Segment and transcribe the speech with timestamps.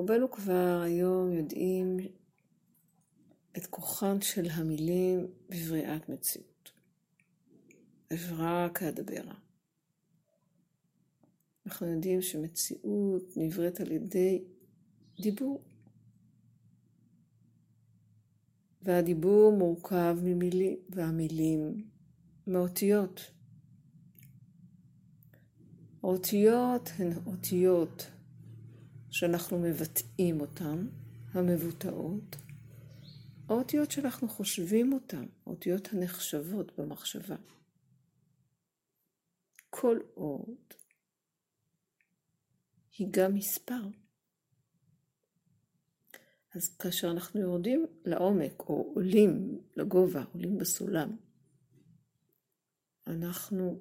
[0.00, 1.96] רובנו כבר היום יודעים
[3.56, 6.70] את כוחן של המילים בבריאת מציאות.
[8.12, 9.34] אברא כהדברה.
[11.66, 14.44] אנחנו יודעים שמציאות נבראת על ידי
[15.20, 15.62] דיבור.
[18.82, 21.88] והדיבור מורכב ממילים, והמילים
[22.46, 23.30] מאותיות.
[26.02, 28.10] האותיות הן אותיות
[29.10, 30.86] שאנחנו מבטאים אותן,
[31.32, 32.36] המבוטאות,
[33.48, 37.36] האותיות שאנחנו חושבים אותן, האותיות הנחשבות במחשבה.
[39.70, 40.74] כל אות
[42.98, 43.82] היא גם מספר.
[46.54, 51.16] אז כאשר אנחנו יורדים לעומק, או עולים לגובה, עולים בסולם,
[53.06, 53.80] אנחנו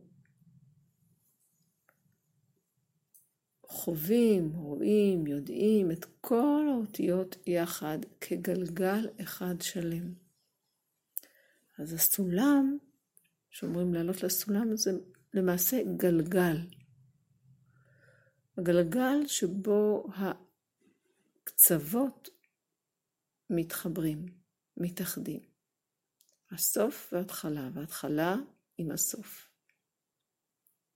[3.80, 10.14] חווים, רואים, יודעים את כל האותיות יחד כגלגל אחד שלם.
[11.78, 12.78] אז הסולם,
[13.50, 14.92] שאומרים לעלות לסולם, זה
[15.34, 16.58] למעשה גלגל.
[18.58, 20.08] הגלגל שבו
[21.44, 22.30] הקצוות
[23.50, 24.26] מתחברים,
[24.78, 25.42] מתאחדים.
[26.52, 28.36] הסוף וההתחלה, וההתחלה
[28.78, 29.49] עם הסוף.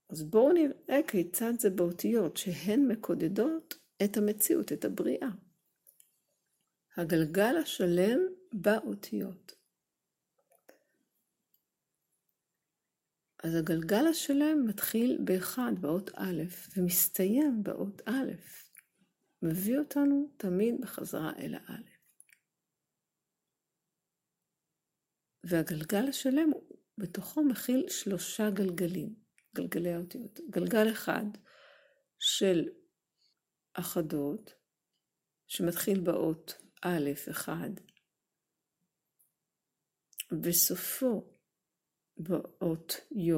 [0.08, 5.28] אז בואו נראה כיצד זה באותיות שהן מקודדות את המציאות, את הבריאה.
[6.96, 8.20] הגלגל השלם
[8.52, 9.54] באותיות.
[13.44, 16.42] אז הגלגל השלם מתחיל באחד, באות א',
[16.76, 18.32] ומסתיים באות א',
[19.42, 21.94] מביא אותנו תמיד בחזרה אל האלף.
[25.44, 26.50] והגלגל השלם
[26.98, 29.23] בתוכו מכיל שלושה גלגלים.
[29.54, 30.40] גלגלי האותיות.
[30.50, 31.24] גלגל אחד
[32.18, 32.68] של
[33.72, 34.54] אחדות,
[35.46, 37.70] שמתחיל באות א', אחד,
[40.32, 41.34] בסופו
[42.16, 43.32] באות י',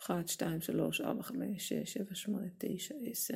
[0.00, 3.34] 1, 2, 3, 4, 5, 6, 7, 8, 9, 10.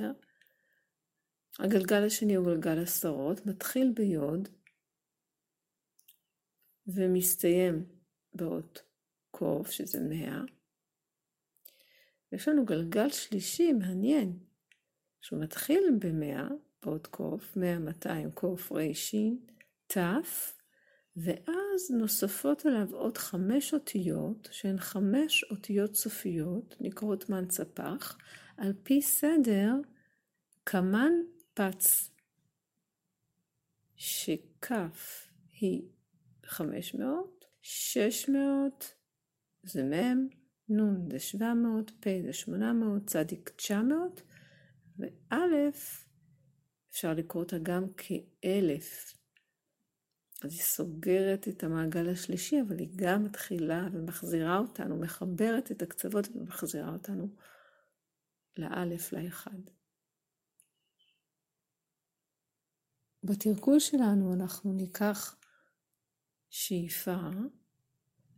[1.59, 4.49] הגלגל השני הוא גלגל עשרות, מתחיל ביוד
[6.87, 7.85] ומסתיים
[8.35, 8.83] באות
[9.31, 10.43] קוף, שזה 100.
[12.33, 14.39] יש לנו גלגל שלישי מעניין,
[15.21, 16.49] שהוא מתחיל במאה,
[16.83, 19.39] באות קוף, מאה, מאתיים, קוף, רישין,
[19.87, 20.59] תף,
[21.17, 28.19] ואז נוספות עליו עוד חמש אותיות, שהן חמש אותיות סופיות, נקראות מנצפח,
[28.57, 29.73] על פי סדר
[30.65, 31.13] קמן
[31.55, 32.11] פץ,
[33.97, 35.29] שכף
[35.61, 35.83] היא
[36.47, 38.95] חמש מאות, שש מאות
[39.63, 40.42] זה מ',
[40.73, 44.23] נ' זה 700, פ' זה 800, צדיק 900,
[44.99, 45.37] וא'
[46.91, 49.15] אפשר לקרוא אותה גם כאלף.
[50.45, 56.29] אז היא סוגרת את המעגל השלישי, אבל היא גם מתחילה ומחזירה אותנו, מחברת את הקצוות
[56.35, 57.29] ומחזירה אותנו
[58.57, 59.61] לאלף, לאחד.
[63.25, 65.37] בתרגול שלנו אנחנו ניקח
[66.51, 67.17] שאיפה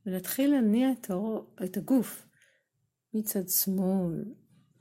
[0.06, 2.26] ונתחיל להניע את, הרוב, את הגוף
[3.14, 4.24] מצד שמאל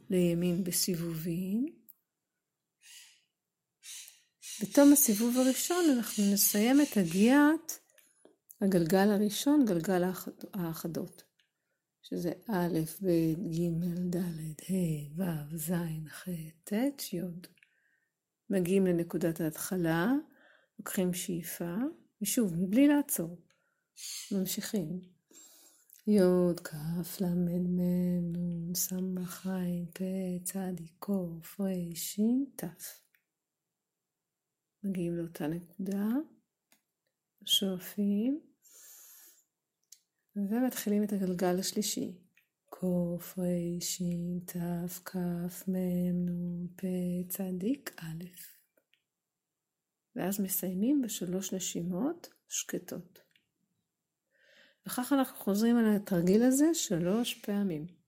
[0.09, 1.65] לימין בסיבובים.
[4.61, 7.79] בתום הסיבוב הראשון אנחנו נסיים את הגיית
[8.61, 10.03] הגלגל הראשון, גלגל
[10.53, 11.23] האחדות,
[12.01, 14.21] שזה א', ב', ג', ד',
[14.69, 15.73] ה', ו', ז',
[16.09, 16.29] ח',
[16.63, 17.21] ט', י'.
[18.49, 20.11] מגיעים לנקודת ההתחלה,
[20.79, 21.75] לוקחים שאיפה,
[22.21, 23.41] ושוב, מבלי לעצור,
[24.31, 25.01] ממשיכים.
[26.07, 26.19] י,
[26.63, 26.75] כ,
[27.21, 28.93] ל, מ, נ, ס,
[29.25, 29.47] ח,
[29.93, 30.03] פ,
[30.43, 30.51] צ,
[30.99, 31.09] ק,
[31.59, 31.63] ר,
[31.95, 32.19] ש,
[32.55, 32.63] ת.
[34.83, 36.07] מגיעים לאותה נקודה,
[37.45, 38.39] שואפים,
[40.35, 42.17] ומתחילים את הגלגל השלישי.
[42.69, 42.83] ק,
[43.37, 43.41] ר,
[43.79, 44.01] ש,
[44.45, 44.57] ת,
[45.05, 45.15] כ,
[45.67, 45.75] מ,
[46.25, 46.85] נ, פ,
[47.29, 47.39] צ,
[47.97, 48.05] א.
[50.15, 53.22] ואז מסיימים בשלוש נשימות שקטות.
[54.87, 58.02] וכך אנחנו חוזרים על התרגיל הזה שלוש פעמים.